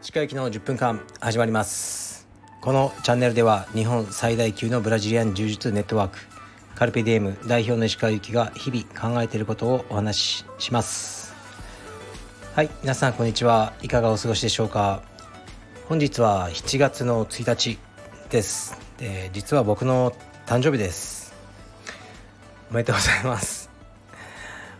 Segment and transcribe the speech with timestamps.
[0.00, 2.28] 歯科行きの10分間始まります。
[2.60, 6.18] このチャンネルでは日本最大級のブラジリアン柔術ネットワーク
[6.76, 11.34] カルペディエム代表の石川由紀が日々考えていることをお話しします。
[12.54, 13.72] はい皆さんこんにちは。
[13.82, 15.02] いかがお過ごしでしょうか。
[15.88, 17.80] 本日は7月の1日
[18.30, 18.78] です。
[18.96, 20.12] で実は僕の
[20.46, 21.34] 誕生日です。
[22.70, 23.57] おめでとうございます。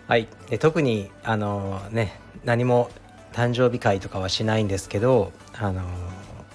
[0.08, 0.26] はい。
[0.48, 2.90] で特にあのね何も
[3.34, 5.82] 誕生日会とかはしないんですけどあの、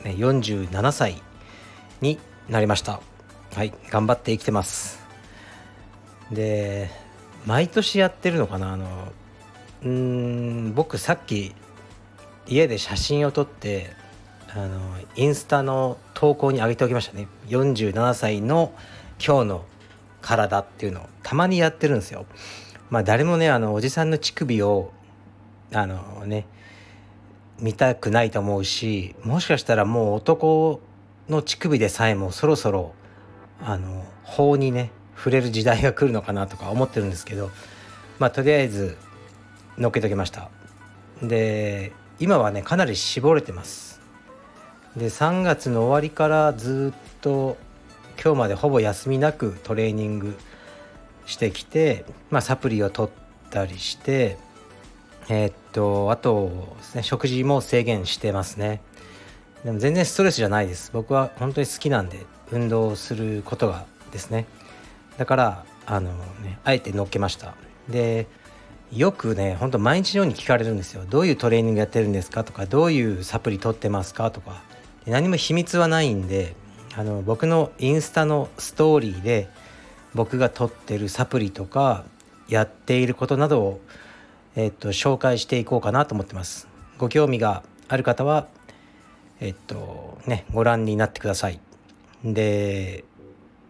[0.04, 1.22] ね、47歳
[2.02, 2.20] に
[2.50, 3.00] なりました。
[3.54, 3.72] はい。
[3.92, 5.06] 頑張って生きてます。
[6.32, 6.90] で
[7.46, 8.74] 毎年やってるのかな？
[8.74, 9.14] あの
[9.84, 11.54] うん僕さっき
[12.48, 13.92] 家で写真を撮って
[14.50, 14.80] あの
[15.16, 17.28] インスタの投稿に上げておきましたね。
[17.50, 18.74] 47歳の
[19.24, 19.66] 今日の
[20.22, 22.26] 体っていうのをたまにやってるんですよ。
[22.90, 24.92] まあ誰もねあのおじさんの乳首を
[25.72, 26.46] あのね
[27.60, 30.82] 見たくないと思うしもしかしたらもう男
[31.30, 32.94] の乳首でさえもそろそろ
[33.62, 37.50] あの法にね触れる時代が来るのかなとか思ってるんですけど
[38.20, 38.98] まあとりあえず
[39.78, 40.50] のっけときました。
[41.22, 44.02] で今はねかなり絞れてます。
[44.96, 47.58] で3月の終わりからずっと
[48.22, 50.38] 今日までほぼ休みなくトレーニング
[51.26, 54.38] してきて、まあ、サプリを取ったりして
[55.30, 58.82] えー、っとあとね食事も制限してますね。
[59.64, 60.92] でも全然ストレスじゃないです。
[60.94, 64.46] 僕は本当に好きなんで運動することがですね。
[65.18, 67.56] だからあのねあえて乗っけました。
[67.88, 68.28] で
[68.92, 71.06] よくねほんと毎日のように聞かれるんですよ。
[71.10, 72.44] どういうトレーニングやってるんですか？
[72.44, 74.30] とかどういうサプリ取ってますか？
[74.32, 74.62] とか。
[75.08, 76.56] 何も秘密はないんで
[76.96, 79.50] あの僕のインスタのストーリーで
[80.14, 82.06] 僕が取ってるサプリとか
[82.48, 83.82] やっていることなどを
[84.56, 86.68] えっと、紹介していこうかなと思ってます。
[86.98, 88.48] ご興味がある方は、
[89.40, 91.60] えっと、ね、ご覧になってください。
[92.24, 93.04] で、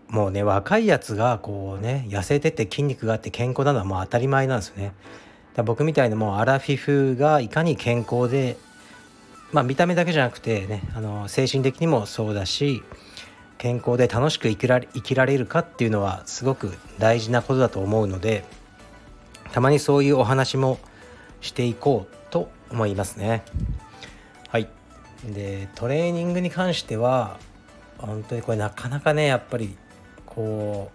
[0.10, 4.94] もうね、若いやつがこうね、痩せてて筋肉があって健康なのはもう当たり前なんですよね。
[5.56, 8.58] だ僕みたいなもうアラフィフがいかに健康で、
[9.54, 12.84] まあ見た目だけじゃなくてね、あの精神的にもそうだし、
[13.64, 18.44] 健康で楽しく生きられ生きられるかっていうのはすごく大事なことだと思うので、
[19.54, 20.80] たまにそういうお話も
[21.40, 23.46] していこうと思いますね。
[24.50, 24.68] はい
[25.26, 27.40] でトレーニングに関しては
[28.00, 29.78] 本当にこれなかなかねやっぱり
[30.26, 30.92] こ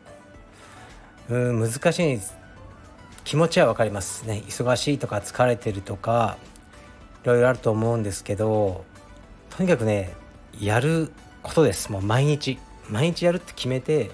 [1.30, 2.20] ううん難しい
[3.24, 6.36] 気持ちは分かりますね忙しいとか疲れてるとか
[7.24, 8.84] いろいろあると思うんですけど
[9.48, 10.14] とにかくね
[10.60, 11.10] やる
[11.48, 11.90] ことです。
[11.90, 12.58] もう毎日。
[12.88, 14.10] 毎日やるって決めて、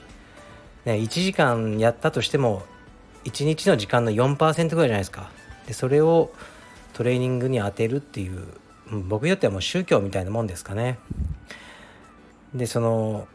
[0.85, 2.63] ね、1時間やったとしても
[3.25, 5.31] 1日の時間の4%ぐらいじゃないですか。
[5.67, 6.33] でそれを
[6.93, 8.47] トレーニングに当てるっていう
[9.09, 10.99] 僕にとってはもう宗教みたいなもんですかね。
[12.55, 13.27] でその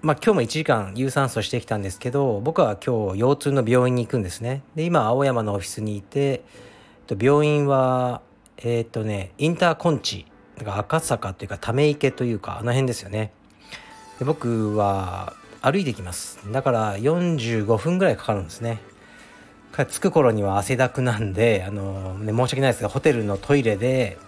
[0.00, 4.62] まあ今日も1時間有酸素してきたんですけど僕は今日腰痛の病院に行くんですね。
[4.74, 6.42] で今青山のオフィスにいて
[7.20, 8.22] 病院は
[8.56, 10.26] えっ、とねインターコンチ
[10.62, 13.32] だから赤坂というかため池というかあの辺ですよね。
[14.20, 16.38] で僕は歩いてきます。
[16.52, 18.80] だから45分ぐらいかかるんですね。
[19.72, 24.18] 着く頃には汗だくなんであの、ね、申し訳ないですがホテルのトイレで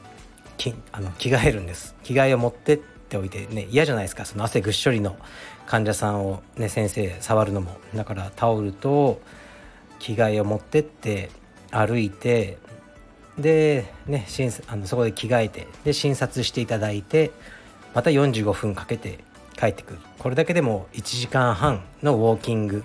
[0.56, 1.94] きあの着替えるんです。
[2.02, 4.24] 着替えを持ってっておいてね嫌じゃないですか。
[4.24, 5.16] その汗ぐっしょりの
[5.66, 7.78] 患者さんをね先生触るのも。
[7.94, 9.20] だからタオルと
[10.00, 11.30] 着替えを持ってって
[11.70, 12.58] 歩いて
[13.38, 14.26] でね
[14.68, 17.32] あのそこで着替えてで診察していただいて
[17.94, 19.18] また45分かけて
[19.56, 22.84] 帰ってくるこれだけでも1時間半のウォーキング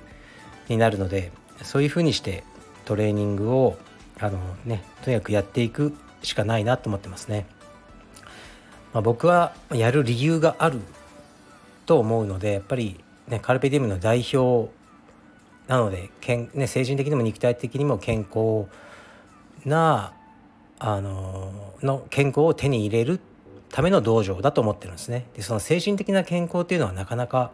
[0.68, 1.32] になるので
[1.64, 2.44] そういうふうにして
[2.86, 3.78] トレーニングを
[4.20, 7.46] あのねとにかくやっていくしかないなと思ってますね。
[8.94, 10.80] まあ、僕はやる理由がある
[11.86, 14.72] と思うのでやっぱりねカルペディウムの代表
[15.68, 18.68] なのでけん、ね、精神的にも肉体的にも健康
[19.64, 20.14] な
[20.80, 23.20] あのの健康を手に入れる
[23.70, 25.26] ための道場だと思ってるんですね。
[25.36, 27.52] でその精神的な健康っていうのはなかなか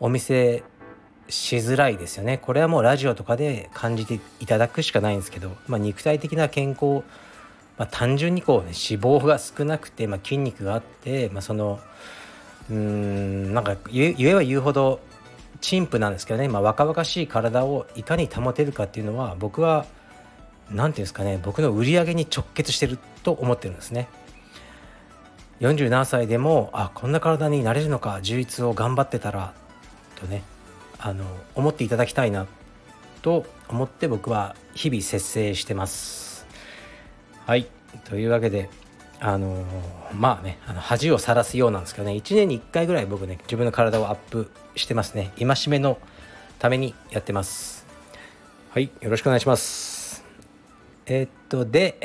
[0.00, 0.62] お店
[1.28, 7.02] しづらいですよねこれはもうラジオとかで感じていただくしかないんですけど、まあ、肉体的な健康、
[7.76, 11.80] まあ、単純にこう、ね、脂肪が少なくて、まあ、筋肉があって、まあ、その
[12.70, 15.00] うんなんか言えば言うほど
[15.60, 19.86] 陳腐なんですけどね、まあ、若々しい体をいかに保てるかっていうのは僕は
[20.70, 24.08] 何て言うんですかね僕の売り上げに直結してると思ってるんですね。
[25.60, 29.54] 47歳でもあこんな体になれるのか充実を頑張ってたら
[30.14, 30.44] とね
[30.98, 31.24] あの
[31.54, 32.46] 思っていただきたいな
[33.22, 36.46] と思って僕は日々節制してます。
[37.46, 37.66] はい。
[38.04, 38.68] というわけで
[39.20, 39.64] あの
[40.14, 45.32] まあねあの恥をさらすようなんですけどね1年に1回ぐらい僕ね自分の体をアップしてますね。
[45.38, 45.98] 戒めの
[46.58, 47.86] ためにやってます。
[48.70, 48.90] はい。
[49.00, 49.97] よろしくお願いします
[51.08, 51.98] えー、っとで、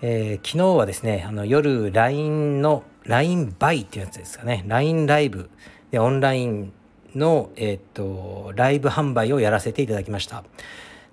[0.00, 4.64] えー、昨日はですねあの夜 LINE の LINE バイっていうやつですかね。
[4.66, 5.50] LINE ライブ
[5.90, 6.72] でオンライン
[7.14, 10.42] の、えー、っとライブ販売をやらせていただきました。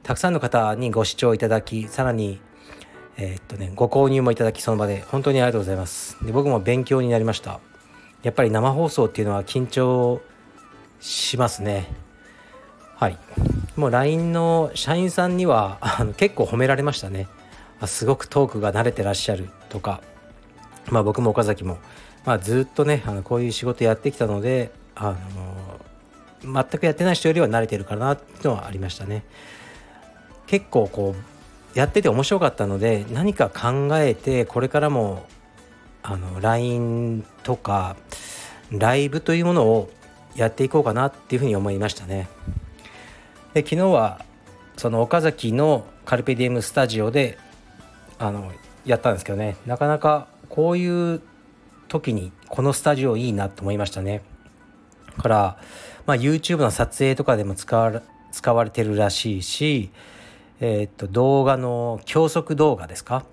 [0.03, 2.39] たくさんの方にご視聴いただきさらに
[3.17, 6.17] えー、っとね、ご購入もいただきその場で本当にありがとうございます。
[6.25, 7.59] で僕も勉強になりました。
[8.23, 10.21] やっぱり生放送っていうのは緊張
[10.99, 11.87] しますね。
[12.95, 13.17] はい。
[13.75, 17.27] もう LINE の社員さんにはあの結構褒められましたね。
[17.79, 20.01] あすごくトークが慣れてらっしゃるとか。
[20.89, 21.79] まあ僕も岡崎も、
[22.25, 25.15] まあ、ずっとねあのこういう仕事やってきたのであ
[26.43, 29.23] の全くやってない人よりは慣れてるかなっていうのはありましたね。
[30.47, 35.25] 結構こうやってて面白かったので何か考えてこれからも
[36.03, 37.95] あの LINE とか
[38.71, 39.89] ライブというものを
[40.35, 42.27] やっていこうかなっていうふうに思いましたね。
[43.55, 44.19] で昨日は
[44.75, 47.37] その岡崎のカルペディエムスタジオで
[48.19, 48.51] あの
[48.85, 51.21] やったんですけどねなかなかこういう
[51.87, 54.23] 時にこのスタジオいいなと思いましたね。
[55.17, 55.57] から、
[56.05, 58.01] まあ、YouTube の撮影とかでも使わ
[58.33, 59.89] 使われてるらしいし
[60.59, 63.25] えー、っと動画の教則動画ですか？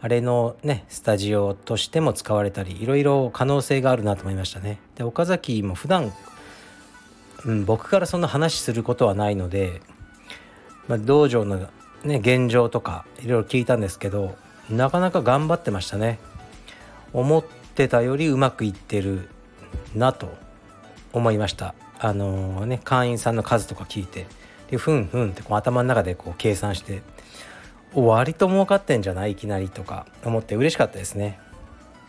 [0.00, 4.80] あれのねスタジオとしても使われたりいろいろ可能性があるなと思いましたね。
[4.96, 6.12] で岡崎も普段、
[7.44, 9.80] うん、僕からそんな話することはないので、
[10.88, 11.68] まあ、道場の
[12.04, 14.36] ね現状とかいろいろ聞いたんですけど
[14.70, 16.18] なかなか頑張ってましたね。
[17.12, 17.44] 思っ
[17.74, 19.28] てたよりうまくいってる
[19.94, 20.32] なと
[21.12, 21.74] 思いました。
[21.98, 24.26] あのー、ね会員さんの数とか聞いて。
[24.70, 27.02] でふんふんってこう頭の中でこう計算して
[27.94, 29.32] 割と儲かってんじゃない？
[29.32, 31.38] いきなりとか思って嬉しかったですね。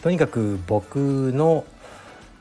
[0.02, 1.66] とにかく僕の、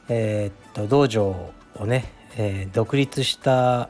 [0.08, 2.04] えー、っと道場をね、
[2.36, 3.88] えー、独立した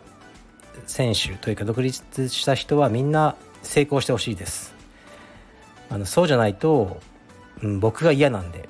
[0.87, 4.75] 選手というか独立した人はみんな成功してほしいです。
[5.91, 7.00] あのそうじゃないと、
[7.62, 8.69] うん、僕が嫌なんで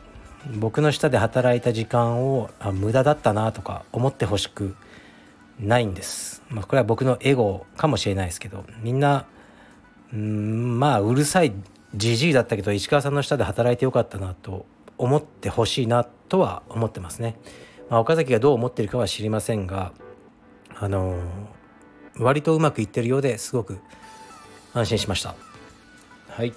[0.58, 4.74] 僕の下で働いた時間をあ無駄だったなとか思ってほしく
[5.60, 9.26] ないんです、まあ、これは僕のエゴかもしれないですけどみんな
[10.12, 11.52] うんまあうるさい
[11.94, 14.66] じじいだったけど石川さんの下で働いてよかったなと
[14.98, 17.36] 思ってほしいなとは思ってますね、
[17.92, 19.92] まあ、岡崎がどう思ってるかは知りませんが
[20.76, 23.80] あのー、割とうまくいってるようですごく
[24.72, 25.34] 安心しました。
[26.30, 26.54] はい。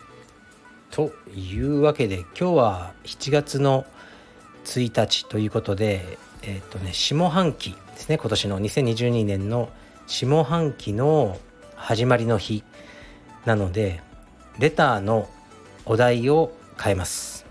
[0.92, 3.86] というわけで今日は7月の
[4.64, 8.18] 1日ということでえっ、とね下半期ですね。
[8.18, 9.70] 今年の2022年の
[10.08, 11.38] 下半期の
[11.76, 12.64] 始まりの日
[13.44, 14.02] なので
[14.58, 15.28] レターの
[15.86, 17.46] お題を変えます。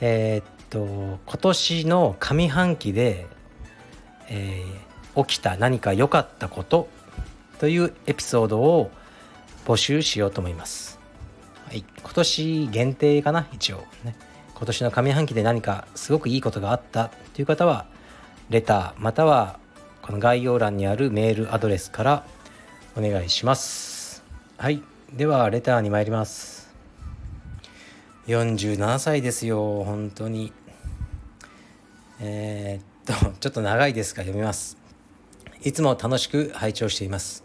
[0.00, 3.26] えー、っと今年の上半期で、
[4.30, 6.88] えー、起きた何か良かったこと
[7.58, 8.90] というエピソードを
[9.66, 10.98] 募集しようと思います、
[11.66, 13.84] はい、今年限定かな一応。
[14.02, 14.16] ね。
[14.54, 17.84] 今年の上半期で何かすごくいいことがあったという方は
[18.48, 19.58] レターまたは
[20.02, 22.26] この概要欄にあるメールアドレスから
[22.96, 24.22] お願いします。
[24.56, 24.82] はい。
[25.12, 26.72] ではレターに参ります。
[28.26, 30.52] 47歳ですよ本当に。
[32.24, 34.76] えー、っとちょっと長いですが読みます。
[35.62, 37.42] いつも楽しく拝聴しています。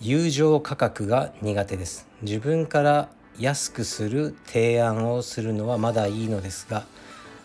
[0.00, 2.08] 友情価格が苦手です。
[2.22, 6.84] 自分から安くする提案をするのはまだいいのですが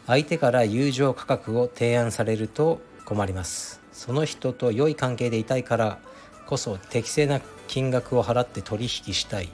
[0.07, 3.79] 相手から友情価格を提案されると困ります。
[3.93, 5.99] その人と良い関係でいたいから
[6.47, 9.49] こそ適正な金額を払って取引したい。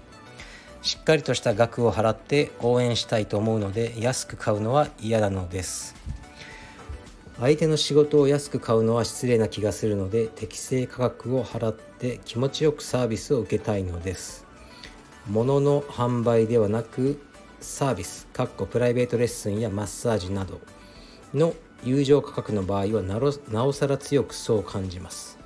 [0.82, 5.96] しっかりとした額を払って応援したいと思うので安く買うのは嫌なのです。
[7.40, 14.46] 相手の仕事を安く買うのは失礼な気がするので適正価格を払って気持ちよくサービスを受けたいのです。
[15.28, 17.22] 物の販売ではなく
[17.60, 20.60] サービスかっこプライベートレッスンやマッサージなど
[21.34, 21.54] の
[21.84, 25.38] 友情価格の場合はなおさら強くそう感じます。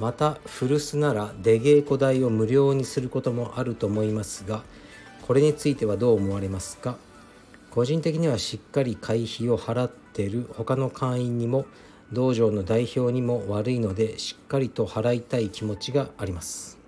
[0.00, 4.62] また古巣なら出稽古代を無料にすることもあると思いますが
[5.22, 6.98] これについてはどう思われますか？
[7.76, 10.48] 個人的にはしっかり会費を払ってる。
[10.54, 11.66] 他の会員にも
[12.10, 16.78] 道場の代表にも悪いのでしっかりと払いたい気持ちがあります。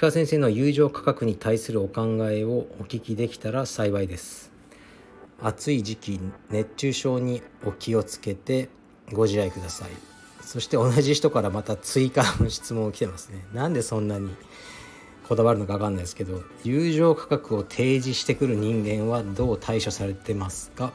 [0.00, 4.50] 鹿先生の友情価格に対するお考えをお聞きできたら幸いです。
[5.42, 8.70] 暑い時期熱中症にお気をつけて
[9.12, 9.90] ご自愛ください。
[10.40, 13.44] そして同じ人からまた追加の質問を来てますね。
[13.52, 14.30] なんでそんなに
[15.30, 20.92] こだわるのか分かんないですけど友情価格を提示してくる人間はどう対処されてますか？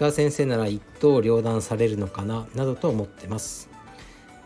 [0.00, 2.48] 鹿先生なら一刀両断されるのかな？
[2.56, 3.70] などと思ってます。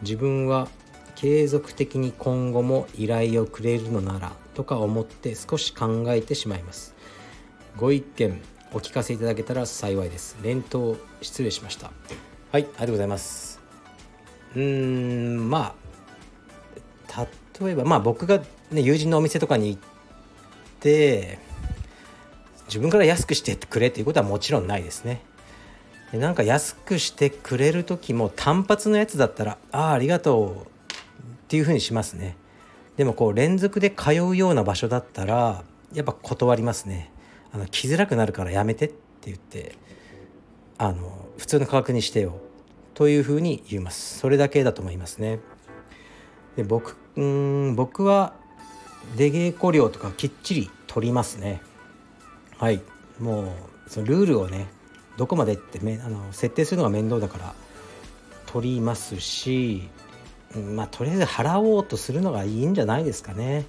[0.02, 0.68] 自分は
[1.14, 6.94] 継続的に今後も依頼をくれるのならとか思って少し考えてしまいます。
[7.78, 8.38] ご意見
[8.74, 10.36] お聞かせいただけたら幸いです。
[10.42, 11.90] 連投失礼しました。
[12.50, 13.60] はいありがとうございます。
[14.54, 14.62] うー
[15.40, 15.74] んま
[17.14, 17.26] あ
[17.58, 18.42] 例えばまあ僕が、
[18.72, 19.80] ね、友人のお店とかに行っ
[20.80, 21.38] て
[22.66, 25.20] 自分から安くしてくれっていうことはもちろんないですね。
[26.10, 30.66] でなんか安くしてくれる時も単発のやつだったら「ああありがとう」っ
[31.48, 32.36] ていうふうにしますね。
[32.96, 37.10] でもこう連続で通うような場所だったらやっぱ断りますね。
[37.52, 39.74] あの来づらくなるからやめてって言って
[40.78, 42.38] あの普通の価格にしてよ
[42.94, 44.18] というふうに言います。
[44.18, 45.40] それだけだと思いますね。
[46.56, 48.34] で僕うん僕は
[49.16, 51.62] 出稽古料とかきっちり取りますね。
[52.58, 52.82] はい。
[53.18, 53.46] もう
[53.88, 54.68] そのルールをね
[55.16, 57.54] どこまでってめあの設定するのが面倒だから
[58.46, 59.88] 取りますし
[60.74, 63.64] まあとりあえず払おうとするのがいいんじゃないですかね。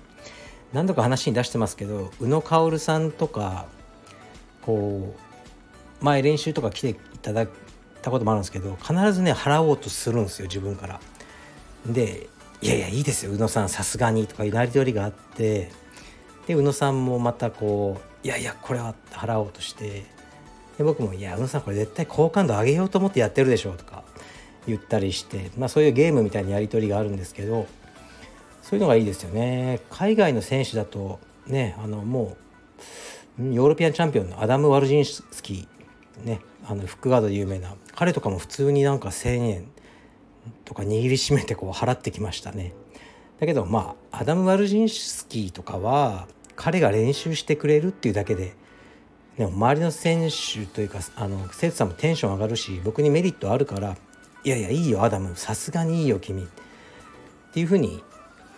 [0.74, 3.68] 何度か話に出してますけど宇野薫さんとか
[4.62, 5.16] こ
[6.02, 7.48] う前練習とか来ていただい
[8.02, 11.00] たこともあるんですけど必ずね払おうとするんですよ自分から。
[11.86, 12.28] で
[12.64, 13.34] いやいやいいですよ。
[13.34, 15.70] 宇野さんさすがにとかいうなり取りがあって。
[16.48, 20.06] で宇野さんもまたこういやいやこれは払おうとして。
[20.78, 24.04] で僕も「いや宇野さんこれ絶対好感度上げようと思ってやってるでしょ」とか。
[24.66, 27.68] 言ったりして、まあ、そういうゲームみたいなやり取りがあるんですけど。
[28.62, 29.82] そういうのがいいですよね。
[29.90, 32.38] 海外の選手だとねあのも
[33.38, 36.26] うヨーロピアンチャンピオンのアダム・ワルジンスキー。
[36.26, 37.76] ねあのフックガードで有名な。
[37.94, 39.66] 彼とかも普通になんか1,000円。
[40.66, 42.74] とか握りしめてこう払ってきましたね
[43.40, 48.56] だけどまあアダム・ワルジンスキーとかは彼が練習してくれるっていうだけで
[49.38, 53.98] でも周りの選手というかあの生徒さんもテンション上がるし僕にメリットあるから
[54.44, 56.46] 「いやいやいいよアダムさすがにいいよ君」っ
[57.54, 58.04] ていうふうに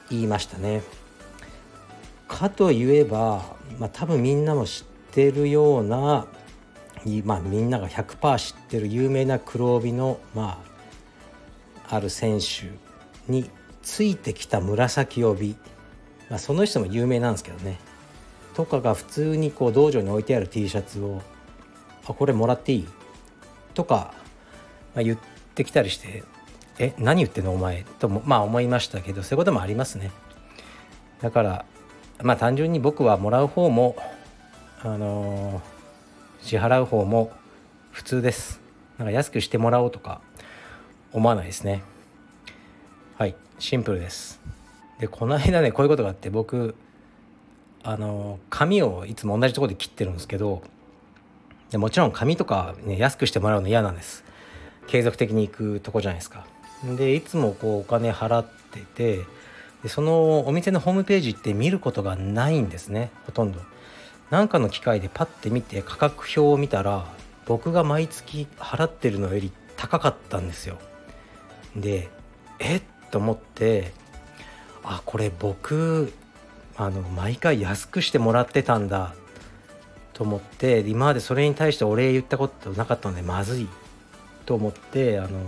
[0.09, 0.81] 言いましたね。
[2.27, 6.27] かといえば、まあ、多分みんなも知ってるような、
[7.23, 10.74] まあ、みんなが100%知ってる有名な黒帯の、まあ、
[11.89, 12.71] ある選手
[13.31, 13.49] に
[13.81, 15.55] ついてきた紫帯、
[16.29, 17.79] まあ、その人も有名なんですけどね
[18.55, 21.21] とかが普通にこう道場に置いてある T シャツを
[22.07, 22.87] 「あこれもらっていい?」
[23.73, 24.13] とか、
[24.95, 25.17] まあ、言っ
[25.53, 26.23] てきたりして
[26.79, 30.11] 「え何言ってんのお前」ともまあ思いましたけどそういうこともありますね。
[31.21, 31.65] だから
[32.21, 33.95] まあ単純に僕はもらう方も
[34.81, 37.31] あのー、支払う方も
[37.91, 38.61] 普通です。
[38.97, 40.21] なんか安くしてもらおうとか
[41.15, 41.81] 思わないですね。
[43.17, 44.41] はいシンプルです。
[44.99, 46.75] でこの間ねこういうことがあって僕
[47.83, 50.61] あの髪をいつも同じとこで切ってるんですけど
[51.71, 54.23] でもちろん髪とか、ね、安くしてもらうの嫌なんです
[54.87, 56.45] 継続的に行くとこじゃないですか
[56.97, 59.19] でいつもこうお金払ってて
[59.83, 63.59] でそのお店のホームページって見ることがないんですねほとんど
[64.31, 67.05] 何かの機会でパッて見て価格表を見たら
[67.45, 70.77] 僕が毎月払ってるのより高かったんですよ
[71.75, 72.09] で
[72.59, 72.77] え？
[72.77, 73.91] っと思って
[74.83, 76.13] あこれ僕
[76.77, 79.13] あの毎回安くしてもらってたんだ
[80.13, 83.67] と思って今までそれに対してお礼言ったことなかったのでまずい
[84.45, 85.39] と思ってあの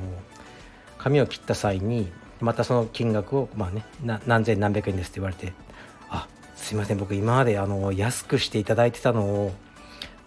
[0.97, 3.85] 髪を切った際にまたその金額を、まあね、
[4.25, 5.53] 何千何百円ですって言われて
[6.09, 9.53] 「あすいません僕今まであの安くしていただいてたのを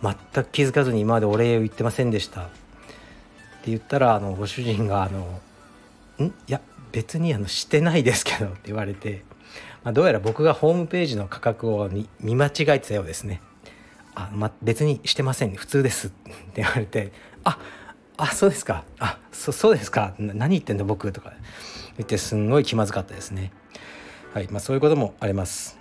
[0.03, 0.15] 全
[0.45, 2.45] く気づかずに今までお礼を言ってませんでした」っ
[3.63, 5.41] て言ったらあのご主人があの
[6.25, 6.27] 「ん？
[6.27, 6.61] いや
[6.93, 9.25] 別にあのしてないですけど」って言われて
[9.83, 11.89] まあ、どうやら僕がホームページの価格を
[12.21, 13.41] 見間違えてたようですね。
[14.15, 17.13] あ、ま、別にしてません、普通ですって言われて、
[17.45, 17.59] あ、
[18.19, 18.85] あ、そうですか。
[18.99, 20.15] あ、そそうですか。
[20.19, 21.33] 何言ってんだ僕とか
[21.97, 23.53] 言ってすんごい気まずかったですね。
[24.35, 25.79] はい、まあそういうこともあります。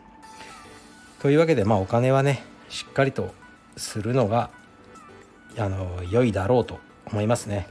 [1.22, 3.34] というわけで、まあお金はね、しっかりと
[3.76, 4.50] するのが、
[5.58, 7.68] あの、良いだろうと思いますね。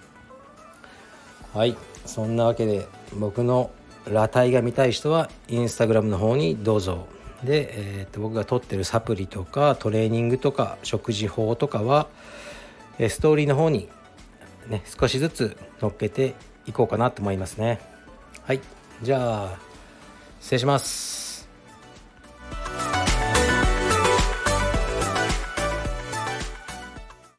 [1.58, 2.86] はい、そんなわけで
[3.18, 3.72] 僕の
[4.04, 7.08] 裸体が見たい人はインスタグラムの方にどうぞ。
[7.42, 12.06] で、えー、と僕が撮ってるサプリとかトレーニングとか食事法とかは
[13.00, 13.88] ストーリーの方に
[14.68, 16.36] ね少しずつ乗っけて
[16.66, 17.80] いこうかなと思いますね。
[18.44, 18.60] はい。
[19.02, 19.58] じゃあ
[20.38, 21.27] 失礼します。